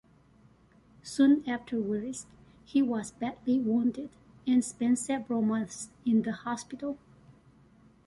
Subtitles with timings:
[1.03, 2.25] Soon afterwards,
[2.65, 4.09] he was badly wounded
[4.47, 6.97] and spent several months in the hospital.